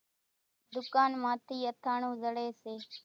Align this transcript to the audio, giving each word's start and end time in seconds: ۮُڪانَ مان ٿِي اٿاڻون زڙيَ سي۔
ۮُڪانَ 0.73 1.11
مان 1.21 1.35
ٿِي 1.47 1.57
اٿاڻون 1.71 2.13
زڙيَ 2.21 2.47
سي۔ 2.61 2.73